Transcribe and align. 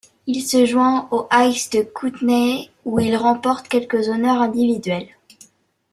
Il 0.25 0.41
se 0.41 0.65
joint 0.65 1.07
au 1.11 1.27
Ice 1.31 1.69
de 1.69 1.83
Kootenay 1.83 2.71
où 2.85 2.99
il 2.99 3.15
remporte 3.15 3.67
quelques 3.67 4.09
honneurs 4.09 4.41
individuels. 4.41 5.09